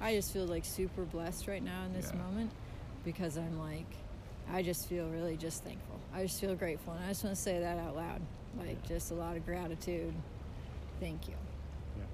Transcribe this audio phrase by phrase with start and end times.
[0.00, 2.20] I just feel like super blessed right now in this Yeah.
[2.22, 2.50] moment
[3.04, 3.86] because I'm like,
[4.52, 5.98] I just feel really just thankful.
[6.12, 6.92] I just feel grateful.
[6.94, 8.20] And I just want to say that out loud.
[8.58, 10.12] Like, just a lot of gratitude.
[10.98, 11.34] Thank you.
[11.98, 12.04] Yeah.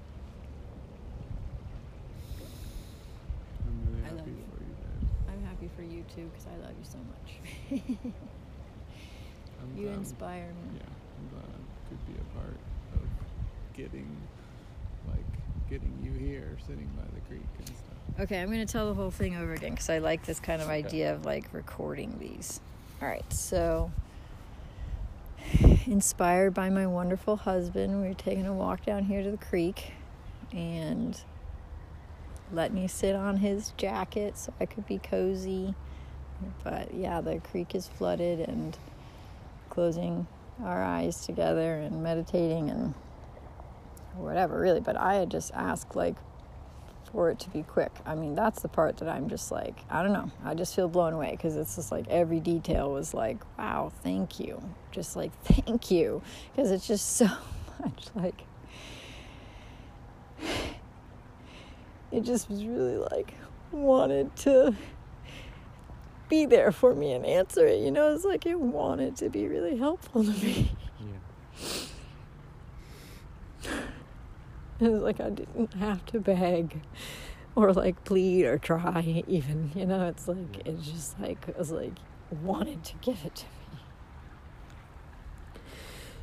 [3.65, 4.37] I'm really I love happy you.
[4.51, 5.33] for you, Dad.
[5.33, 7.81] I'm happy for you too because I love you so much.
[9.75, 10.77] You glad- inspire me.
[10.79, 10.85] Yeah,
[11.19, 12.55] I'm glad I could be a part
[12.95, 13.01] of
[13.75, 14.46] getting, like,
[15.69, 18.21] getting you here, sitting by the creek and stuff.
[18.21, 20.61] Okay, I'm going to tell the whole thing over again because I like this kind
[20.61, 22.59] of idea of like recording these.
[23.01, 23.91] All right, so
[25.85, 29.91] inspired by my wonderful husband, we were taking a walk down here to the creek
[30.51, 31.21] and
[32.51, 35.75] let me sit on his jacket so I could be cozy.
[36.63, 38.77] But yeah, the creek is flooded and
[39.69, 40.27] closing
[40.63, 42.93] our eyes together and meditating and
[44.17, 44.79] whatever, really.
[44.79, 46.15] But I had just asked, like,
[47.11, 47.91] for it to be quick.
[48.05, 50.31] I mean, that's the part that I'm just like, I don't know.
[50.43, 54.39] I just feel blown away because it's just like every detail was like, wow, thank
[54.39, 54.61] you.
[54.91, 56.21] Just like, thank you.
[56.55, 57.25] Because it's just so
[57.79, 58.43] much like,
[62.11, 63.33] it just was really like,
[63.71, 64.75] wanted to
[66.29, 67.79] be there for me and answer it.
[67.79, 70.71] You know, it's like it wanted to be really helpful to me.
[73.63, 73.71] Yeah.
[74.81, 76.81] It was like I didn't have to beg
[77.55, 79.71] or like plead or try even.
[79.73, 81.93] You know, it's like it's just like it was like
[82.43, 83.79] wanted to give it to me.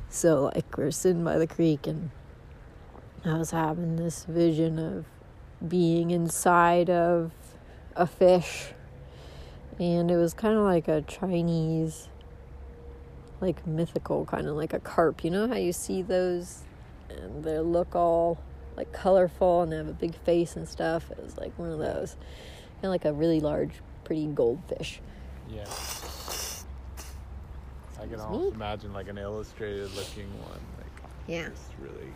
[0.07, 2.11] So like we're sitting by the creek and
[3.25, 5.05] I was having this vision of
[5.67, 7.31] being inside of
[7.95, 8.67] a fish
[9.79, 12.07] and it was kind of like a Chinese
[13.41, 15.23] like mythical kind of like a carp.
[15.23, 16.64] You know how you see those
[17.21, 18.37] and they look all
[18.77, 21.09] like colorful and they have a big face and stuff.
[21.11, 22.15] It was like one of those,
[22.81, 23.71] kind of like a really large,
[24.03, 24.99] pretty goldfish.
[25.49, 25.65] Yeah.
[28.01, 28.55] I can almost me?
[28.55, 31.49] imagine like an illustrated looking one, like Yeah.
[31.49, 32.11] just really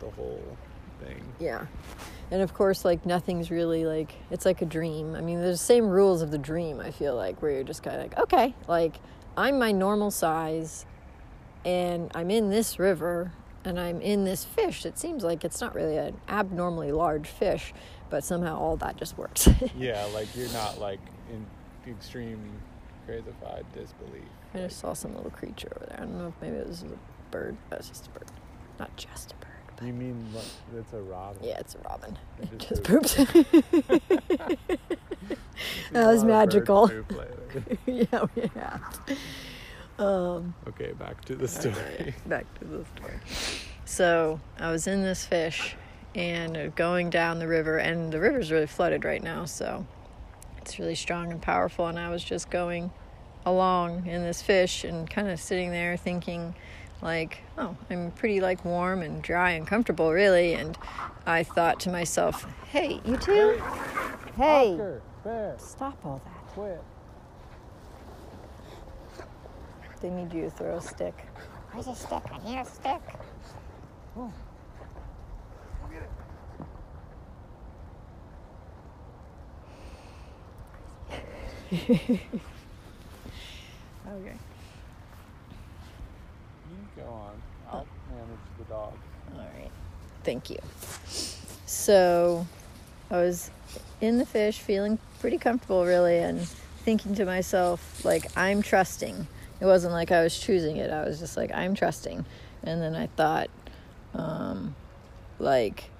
[0.00, 0.42] the whole
[1.00, 1.22] thing.
[1.38, 1.66] Yeah.
[2.30, 5.14] And of course, like nothing's really like, it's like a dream.
[5.14, 7.82] I mean, there's the same rules of the dream, I feel like, where you're just
[7.82, 8.96] kind of like, okay, like
[9.36, 10.86] I'm my normal size
[11.64, 13.32] and I'm in this river
[13.66, 14.86] and I'm in this fish.
[14.86, 17.74] It seems like it's not really an abnormally large fish,
[18.08, 19.48] but somehow all that just works.
[19.76, 21.00] Yeah, like you're not like
[21.30, 21.44] in
[21.92, 22.40] extreme
[23.06, 24.22] crazified disbelief.
[24.54, 25.96] I just saw some little creature over there.
[25.98, 27.56] I don't know if maybe it was a bird.
[27.68, 28.28] That's just a bird.
[28.78, 29.86] Not just a bird.
[29.86, 30.26] You mean?
[30.74, 31.42] It's a robin?
[31.44, 32.16] yeah, it's a robin.
[32.40, 33.16] It It just pooped.
[35.92, 36.90] That was lot of birds magical.
[37.86, 39.00] yeah, we have.
[39.98, 42.14] Um, okay, back to the story.
[42.26, 43.18] back to the story.
[43.84, 45.74] So I was in this fish
[46.14, 49.86] and going down the river, and the river's really flooded right now, so
[50.58, 51.86] it's really strong and powerful.
[51.86, 52.90] And I was just going
[53.44, 56.54] along in this fish and kind of sitting there thinking,
[57.02, 60.54] like, oh, I'm pretty like warm and dry and comfortable, really.
[60.54, 60.76] And
[61.26, 63.62] I thought to myself, hey, you too?
[64.36, 65.02] Hey, Oscar,
[65.58, 66.46] stop all that.
[66.48, 66.82] quit.
[70.00, 71.26] They need you to throw a stick.
[71.72, 72.22] Where's a stick?
[72.30, 73.00] I need a stick.
[74.14, 74.32] We'll
[75.90, 76.10] get it.
[84.08, 84.36] Okay.
[86.70, 87.42] You go on.
[87.66, 87.70] Oh.
[87.72, 88.92] I'll manage the dog.
[89.34, 89.70] All right.
[90.22, 90.58] Thank you.
[91.66, 92.46] So
[93.10, 93.50] I was
[94.00, 96.46] in the fish, feeling pretty comfortable, really, and
[96.84, 99.26] thinking to myself, like, I'm trusting.
[99.60, 100.90] It wasn't like I was choosing it.
[100.90, 102.24] I was just like, I'm trusting.
[102.62, 103.48] And then I thought,
[104.14, 104.74] um,
[105.38, 105.90] like,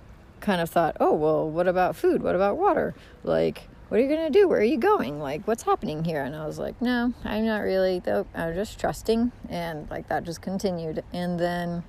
[0.40, 2.22] kind of thought, oh, well, what about food?
[2.22, 2.94] What about water?
[3.24, 4.48] Like, what are you going to do?
[4.48, 5.20] Where are you going?
[5.20, 6.22] Like, what's happening here?
[6.22, 8.26] And I was like, no, I'm not really, though.
[8.34, 9.32] I'm just trusting.
[9.48, 11.04] And, like, that just continued.
[11.12, 11.84] And then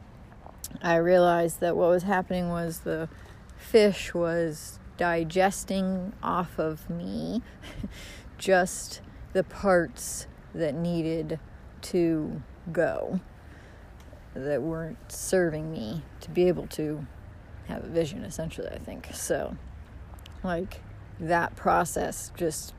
[0.82, 3.10] I realized that what was happening was the
[3.58, 7.42] fish was digesting off of me
[8.38, 9.02] just
[9.34, 11.40] the parts that needed
[11.92, 12.42] to
[12.72, 13.20] go
[14.34, 17.06] that weren't serving me to be able to
[17.68, 19.10] have a vision essentially i think.
[19.14, 19.56] So
[20.44, 20.82] like
[21.20, 22.74] that process just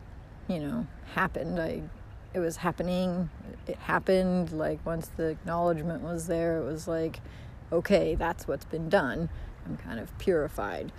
[0.49, 1.61] you know happened.
[1.61, 1.83] I
[2.35, 3.31] it was happening.
[3.67, 4.53] It happened.
[4.53, 7.21] Like once the acknowledgement was there it was like
[7.73, 9.29] okay that's what's been done.
[9.67, 10.93] I'm kind of purified.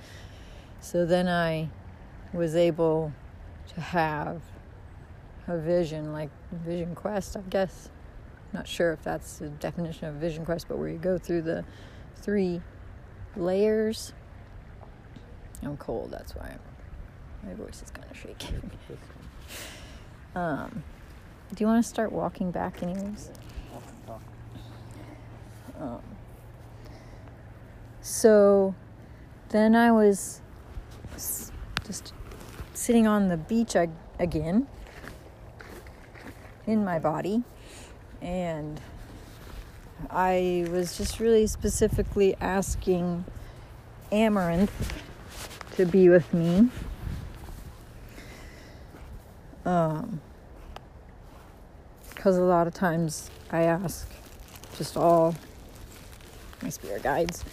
[0.81, 1.69] So then i
[2.31, 3.11] was able
[3.73, 4.41] to have
[5.47, 7.89] a vision like vision quest i guess
[8.53, 11.63] not sure if that's the definition of vision quest but where you go through the
[12.15, 12.61] three
[13.35, 14.13] layers
[15.63, 16.59] i'm cold that's why i'm
[17.47, 18.17] My voice is kind of
[20.33, 20.43] one.
[20.43, 20.83] Um,
[21.55, 23.31] do you want to start walking back, anyways?
[25.79, 26.01] Um,
[28.01, 28.75] so
[29.49, 30.41] then I was
[31.85, 32.13] just
[32.73, 33.75] sitting on the beach
[34.19, 34.67] again
[36.67, 37.43] in my body,
[38.21, 38.79] and
[40.09, 43.25] I was just really specifically asking
[44.11, 44.93] Amaranth
[45.73, 46.69] to be with me.
[49.65, 50.21] Um,
[52.09, 54.09] because a lot of times I ask
[54.77, 55.35] just all
[56.61, 57.45] my spirit guides,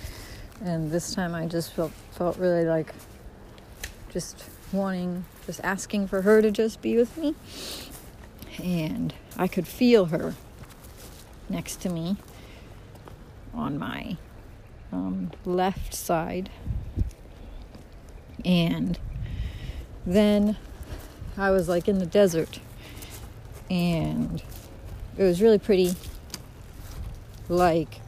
[0.65, 2.95] and this time I just felt felt really like
[4.13, 4.43] just
[4.73, 7.35] wanting, just asking for her to just be with me,
[8.63, 10.35] and I could feel her
[11.49, 12.17] next to me
[13.55, 14.17] on my
[14.93, 16.51] um, left side,
[18.45, 18.99] and
[20.05, 20.57] then
[21.37, 22.61] I was like in the desert,
[23.71, 24.43] and
[25.17, 25.95] it was really pretty
[27.49, 28.01] like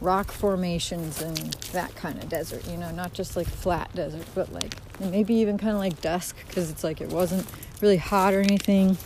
[0.00, 1.36] rock formations and
[1.72, 5.58] that kind of desert you know not just like flat desert but like maybe even
[5.58, 7.46] kind of like dusk because it's like it wasn't
[7.82, 8.96] really hot or anything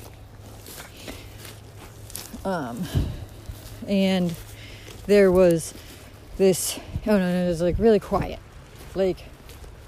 [2.45, 2.83] um
[3.89, 4.35] and
[5.07, 5.75] there was
[6.37, 8.39] this oh no no it was like really quiet
[8.95, 9.19] like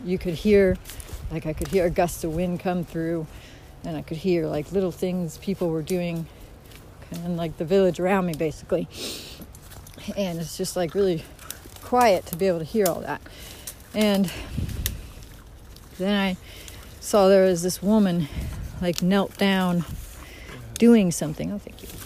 [0.05, 0.77] you could hear
[1.31, 3.27] like i could hear a gust of wind come through
[3.87, 6.27] and I could hear like little things people were doing
[7.13, 8.89] and like the village around me basically.
[10.17, 11.25] And it's just like really
[11.83, 13.21] quiet to be able to hear all that.
[13.95, 14.31] And
[15.99, 16.37] then I
[17.01, 18.29] saw there was this woman
[18.83, 19.85] like knelt down
[20.75, 21.53] doing something.
[21.53, 22.06] Oh, thank you.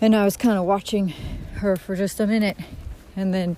[0.00, 1.08] And I was kind of watching
[1.56, 2.56] her for just a minute
[3.16, 3.56] and then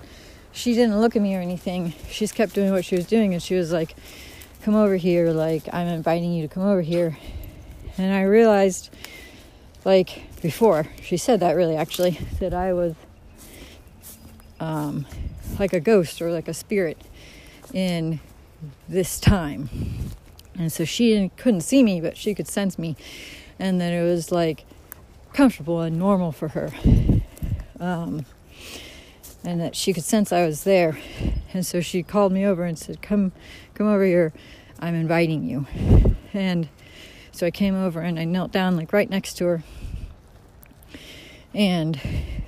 [0.51, 1.93] she didn't look at me or anything.
[2.09, 3.95] She just kept doing what she was doing and she was like
[4.63, 7.17] come over here like i'm inviting you to come over here.
[7.97, 8.89] And i realized
[9.85, 12.95] like before she said that really actually that i was
[14.59, 15.05] um,
[15.59, 16.99] like a ghost or like a spirit
[17.73, 18.19] in
[18.87, 19.69] this time.
[20.57, 22.95] And so she couldn't see me but she could sense me.
[23.59, 24.65] And then it was like
[25.33, 26.71] comfortable and normal for her.
[27.79, 28.25] Um,
[29.43, 30.97] and that she could sense i was there
[31.53, 33.31] and so she called me over and said come
[33.73, 34.33] come over here.
[34.79, 35.67] I'm inviting you.
[36.33, 36.69] And
[37.31, 39.63] so i came over and i knelt down like right next to her.
[41.53, 41.99] And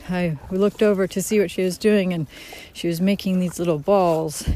[0.10, 2.28] i looked over to see what she was doing and
[2.72, 4.48] she was making these little balls.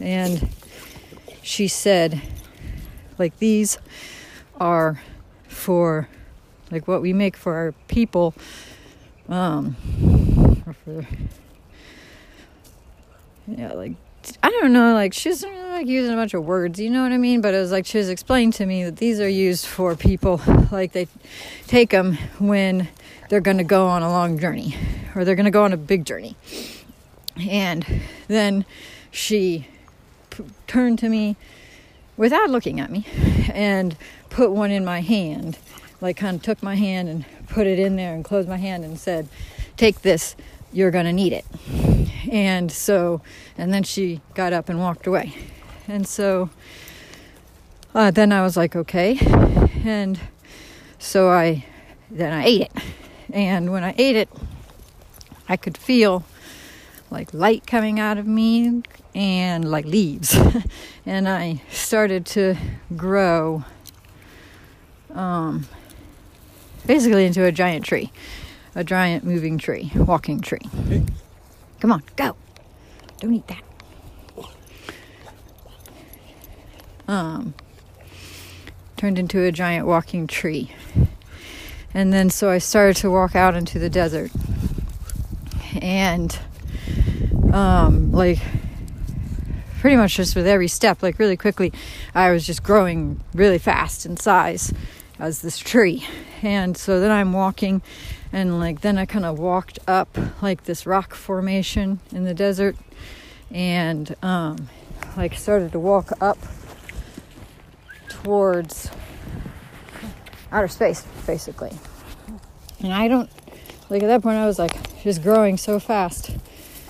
[0.00, 0.48] And
[1.42, 2.22] she said
[3.18, 3.78] like these
[4.58, 5.02] are
[5.48, 6.08] for
[6.70, 8.34] like what we make for our people
[9.28, 9.76] um
[10.66, 11.06] or for
[13.46, 13.92] yeah like
[14.42, 17.18] I don't know, like she's like using a bunch of words, you know what I
[17.18, 17.40] mean?
[17.40, 20.40] But it was like she was explaining to me that these are used for people,
[20.72, 21.06] like they
[21.66, 22.88] take them when
[23.28, 24.76] they're going to go on a long journey
[25.14, 26.36] or they're going to go on a big journey.
[27.36, 27.86] And
[28.28, 28.64] then
[29.10, 29.68] she
[30.30, 31.36] p- turned to me
[32.16, 33.06] without looking at me
[33.52, 33.96] and
[34.30, 35.58] put one in my hand,
[36.06, 38.84] like kind of took my hand and put it in there and closed my hand
[38.84, 39.28] and said,
[39.76, 40.36] Take this,
[40.72, 41.44] you're going to need it.
[42.30, 43.22] And so,
[43.58, 45.34] and then she got up and walked away.
[45.88, 46.48] And so
[47.92, 49.18] uh, then I was like, okay.
[49.84, 50.20] And
[51.00, 51.64] so I,
[52.08, 52.72] then I ate it.
[53.32, 54.28] And when I ate it,
[55.48, 56.24] I could feel
[57.10, 58.82] like light coming out of me
[59.12, 60.38] and like leaves.
[61.06, 62.54] and I started to
[62.96, 63.64] grow
[65.16, 65.66] um,
[66.86, 68.12] basically into a giant tree,
[68.74, 70.60] a giant moving tree, walking tree.
[70.86, 71.04] Okay.
[71.80, 72.36] Come on, go.
[73.18, 73.62] Don't eat that.
[77.08, 77.54] Um,
[78.96, 80.72] turned into a giant walking tree.
[81.94, 84.30] And then so I started to walk out into the desert.
[85.80, 86.36] And
[87.52, 88.38] um, like
[89.80, 91.72] pretty much just with every step, like really quickly,
[92.14, 94.72] I was just growing really fast in size
[95.18, 96.06] as this tree.
[96.42, 97.82] And so then I'm walking
[98.32, 102.76] and like then I kind of walked up like this rock formation in the desert
[103.50, 104.68] and um,
[105.16, 106.38] like started to walk up
[108.08, 108.90] towards
[110.52, 111.72] outer space basically.
[112.80, 113.30] And I don't
[113.88, 116.36] like at that point I was like just growing so fast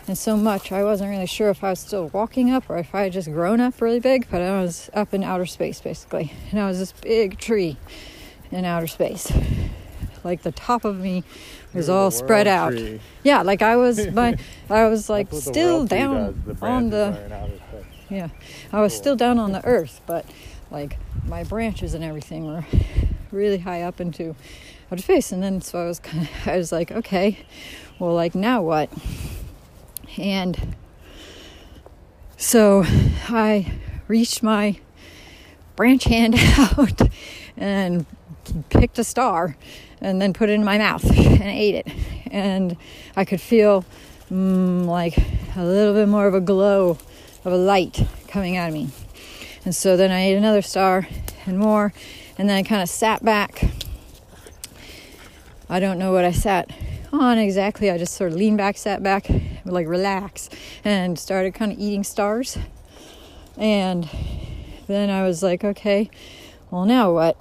[0.08, 2.94] and so much I wasn't really sure if I was still walking up or if
[2.94, 6.32] I had just grown up really big but I was up in outer space basically.
[6.50, 7.76] And I was this big tree
[8.50, 9.30] in outer space
[10.24, 11.22] like the top of me
[11.72, 12.72] was You're all spread out.
[12.72, 13.00] tree.
[13.22, 14.36] Yeah, like I was my
[14.68, 17.60] I was like That's what the still down does, the on the iron out its
[17.70, 17.84] head.
[18.10, 18.28] yeah.
[18.72, 18.98] I was Cool.
[19.00, 20.24] still down on the earth, but
[20.70, 20.98] like
[21.28, 22.64] my branches and everything were
[23.30, 24.34] really high up into
[24.90, 25.30] outer space.
[25.30, 27.38] And then so I was kind of, I was like, okay,
[28.00, 28.90] well, like now what?
[30.18, 30.74] And
[32.36, 32.82] so
[33.28, 33.72] I
[34.08, 34.78] reached my
[35.76, 37.02] branch hand out
[37.56, 38.06] and
[38.70, 39.56] picked a star
[40.00, 41.88] and then put it in my mouth and ate it.
[42.30, 42.76] And
[43.16, 43.84] I could feel
[44.30, 45.16] mm, like
[45.56, 46.98] a little bit more of a glow
[47.44, 48.88] of a light coming out of me.
[49.64, 51.08] And so then I ate another star
[51.46, 51.92] and more,
[52.38, 53.64] and then I kind of sat back.
[55.68, 56.70] I don't know what I sat
[57.12, 57.90] on exactly.
[57.90, 59.28] I just sort of leaned back, sat back,
[59.64, 60.48] like relax,
[60.84, 62.58] and started kind of eating stars.
[63.56, 64.08] And
[64.86, 66.10] then I was like, okay,
[66.70, 67.36] well, now what?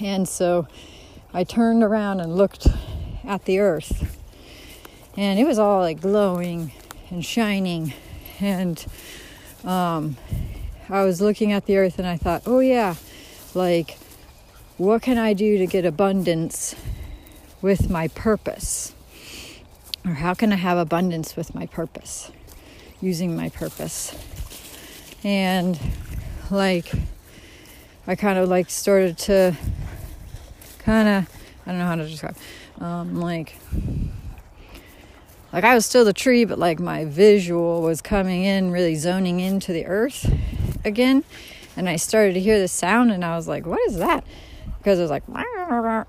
[0.00, 0.66] And so
[1.32, 2.66] I turned around and looked
[3.24, 4.18] at the earth,
[5.16, 6.72] and it was all like glowing
[7.10, 7.92] and shining.
[8.40, 8.84] And
[9.64, 10.16] um,
[10.88, 12.96] I was looking at the earth, and I thought, oh, yeah,
[13.54, 13.98] like,
[14.76, 16.74] what can I do to get abundance
[17.60, 18.94] with my purpose?
[20.04, 22.32] Or how can I have abundance with my purpose?
[23.00, 24.12] Using my purpose.
[25.22, 25.78] And
[26.50, 26.92] like,
[28.06, 29.56] I kind of like started to
[30.80, 32.36] kind of, I don't know how to describe,
[32.80, 33.56] um, like,
[35.52, 39.38] like I was still the tree, but like my visual was coming in, really zoning
[39.38, 40.32] into the earth
[40.84, 41.22] again.
[41.76, 44.24] And I started to hear the sound, and I was like, what is that?
[44.78, 45.22] Because it was like,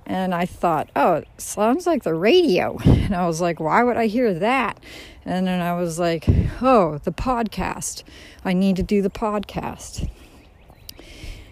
[0.06, 2.78] and I thought, oh, it sounds like the radio.
[2.84, 4.80] And I was like, why would I hear that?
[5.26, 6.26] And then I was like,
[6.60, 8.04] oh, the podcast.
[8.44, 10.10] I need to do the podcast.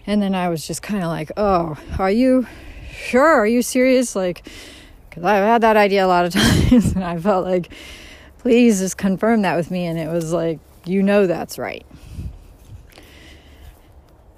[0.06, 2.46] And then I was just kind of like, oh, are you
[2.90, 3.26] sure?
[3.26, 4.16] Are you serious?
[4.16, 4.46] Like,
[5.08, 7.72] because I've had that idea a lot of times, and I felt like,
[8.38, 9.86] please just confirm that with me.
[9.86, 11.86] And it was like, you know, that's right.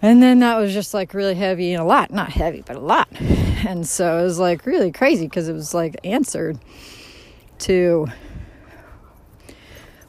[0.02, 2.80] And then that was just like really heavy and a lot, not heavy, but a
[2.80, 3.08] lot.
[3.66, 6.58] And so it was like really crazy because it was like answered
[7.60, 8.06] to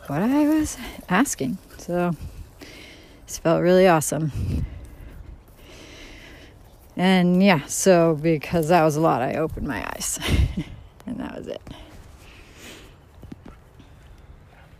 [0.07, 1.57] what I was asking.
[1.77, 2.13] So
[3.25, 4.33] this felt really awesome.
[6.97, 10.19] And yeah, so because that was a lot, I opened my eyes.
[11.05, 11.61] and that was it.